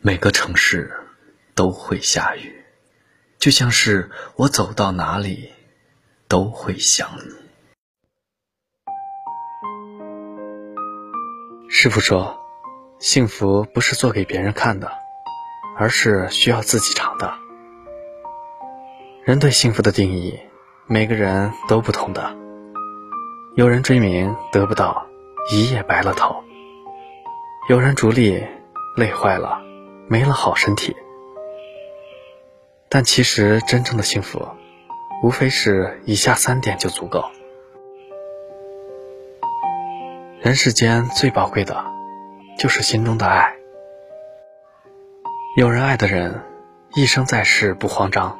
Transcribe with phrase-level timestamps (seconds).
[0.00, 0.92] 每个城市
[1.56, 2.64] 都会下雨，
[3.38, 5.50] 就像是我走到哪里
[6.28, 7.34] 都会想你。
[11.68, 12.38] 师傅说，
[13.00, 14.88] 幸福不是做给别人看的，
[15.76, 17.34] 而是需要自己尝的。
[19.24, 20.38] 人对幸福的定义，
[20.86, 22.36] 每个人都不同的。
[23.56, 25.04] 有人追名得不到，
[25.50, 26.44] 一夜白了头；
[27.68, 28.40] 有人逐利
[28.96, 29.60] 累坏了，
[30.08, 30.96] 没了好身体。
[32.88, 34.48] 但其实真正的幸福，
[35.22, 37.24] 无非是以下三点就足够。
[40.40, 41.84] 人世间最宝贵的，
[42.58, 43.54] 就是心中的爱。
[45.56, 46.42] 有人爱的人，
[46.94, 48.38] 一生在世不慌张。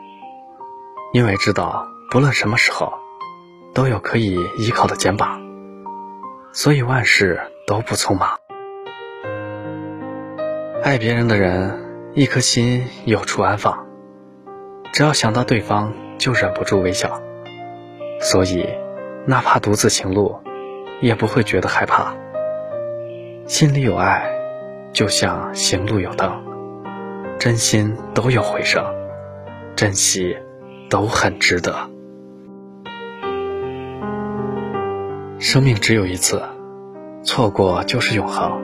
[1.13, 2.93] 因为知道，不论什么时候，
[3.75, 5.41] 都有可以依靠的肩膀，
[6.53, 8.39] 所以万事都不匆忙。
[10.83, 11.79] 爱别人的人，
[12.15, 13.87] 一颗心有处安放，
[14.93, 17.21] 只要想到对方，就忍不住微笑。
[18.21, 18.67] 所以，
[19.27, 20.37] 哪怕独自行路，
[21.01, 22.15] 也不会觉得害怕。
[23.47, 24.31] 心里有爱，
[24.93, 26.31] 就像行路有灯，
[27.39, 28.85] 真心都有回声，
[29.77, 30.37] 珍惜。
[30.91, 31.75] 都很值得。
[35.39, 36.43] 生命只有一次，
[37.23, 38.59] 错过就是永恒。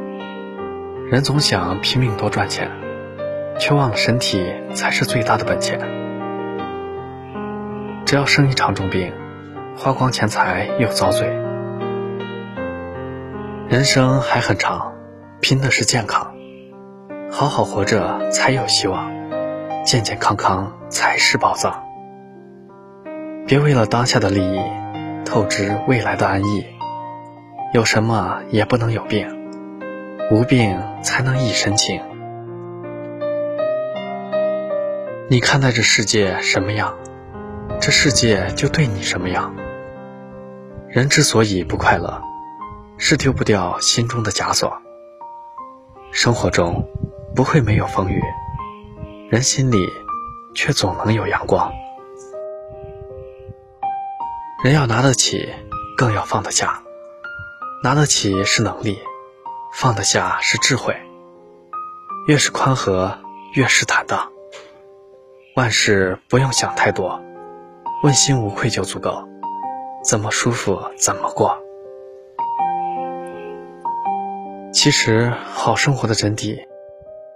[1.11, 2.71] 人总想拼命多赚钱，
[3.59, 4.43] 却忘了身体
[4.75, 5.79] 才是最大的本钱。
[8.07, 9.13] 只要生一场重病，
[9.77, 11.29] 花光钱财又遭罪。
[13.69, 14.95] 人生还很长，
[15.41, 16.35] 拼的是健康。
[17.31, 19.13] 好好活着才有希望，
[19.85, 21.83] 健健康康才是宝藏。
[23.47, 24.61] 别为了当下的利益，
[25.27, 26.65] 透支未来的安逸。
[27.75, 29.44] 有什么也不能有病，
[30.31, 32.01] 无病才能一身轻。
[35.29, 36.97] 你看待这世界什么样，
[37.79, 39.55] 这世界就对你什么样。
[40.89, 42.23] 人之所以不快乐，
[42.97, 44.73] 是丢不掉心中的枷锁。
[46.11, 46.89] 生活中
[47.35, 48.23] 不会没有风雨，
[49.29, 49.87] 人心里
[50.55, 51.71] 却总能有阳光。
[54.63, 55.53] 人要拿得起，
[55.99, 56.81] 更要放得下。
[57.83, 58.99] 拿得起是能力，
[59.75, 60.97] 放得下是智慧。
[62.29, 63.19] 越是宽和，
[63.55, 64.31] 越是坦荡。
[65.57, 67.21] 万事不用想太多，
[68.05, 69.29] 问心无愧就足够。
[70.05, 71.59] 怎么舒服怎么过。
[74.73, 76.57] 其实，好生活的真谛，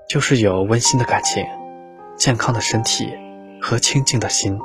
[0.09, 1.45] 就是有温馨的感情、
[2.17, 3.13] 健康的身体
[3.61, 4.61] 和清净的心。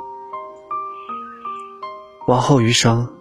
[2.28, 3.12] 往后余生，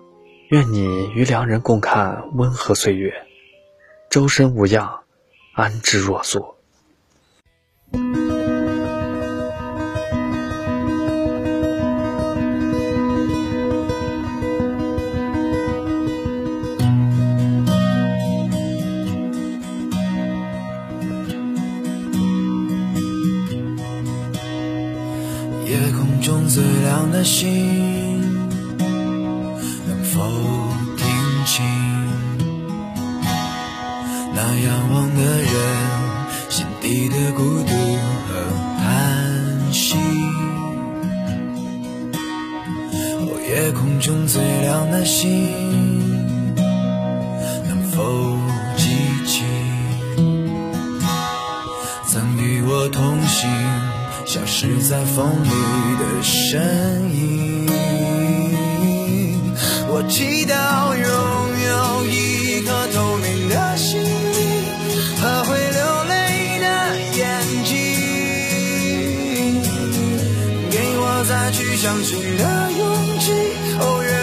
[0.49, 3.13] 愿你与良人共看温和岁月，
[4.13, 4.87] 周身无恙，
[5.53, 6.45] 安之若素。
[25.65, 27.82] 夜空中最亮的星。
[34.35, 35.53] 那仰望的人
[36.49, 37.73] 心底的孤独
[38.27, 38.33] 和
[38.79, 39.95] 叹息？
[43.19, 45.27] 哦，夜空中最亮的星，
[47.67, 48.37] 能否
[48.75, 48.83] 记
[49.25, 49.43] 起
[52.07, 53.49] 曾与我同行、
[54.25, 55.49] 消失在风里
[55.99, 56.61] 的身
[57.15, 57.52] 影？
[72.03, 73.31] 去相信的勇气。
[73.79, 74.22] 哦，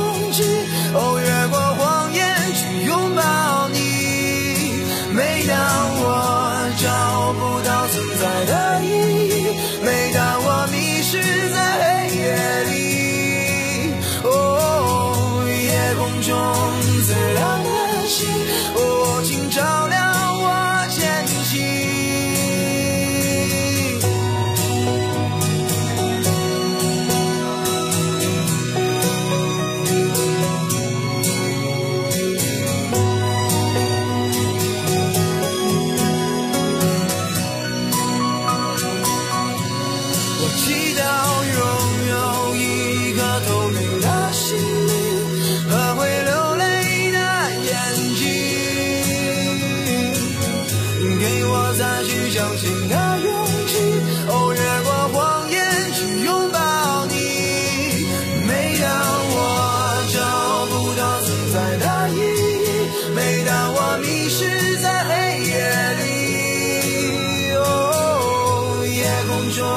[69.61, 69.67] 中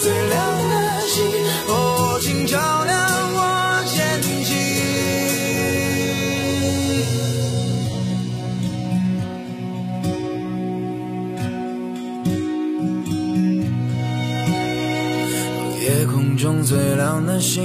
[0.00, 0.74] 最亮的
[1.06, 1.22] 星，
[1.68, 2.98] 哦，请照亮
[3.36, 3.40] 我
[3.86, 4.50] 前行。
[15.80, 17.62] 夜空中最亮的星，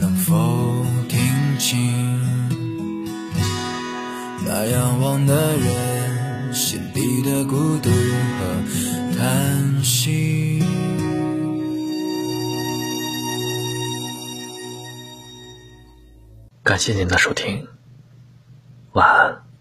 [0.00, 0.34] 能否
[1.08, 1.20] 听
[1.60, 2.20] 清
[4.44, 7.88] 那仰望的人心底的孤独
[9.22, 10.60] 叹息？
[16.64, 17.64] 感谢您的收听，
[18.94, 19.51] 晚安。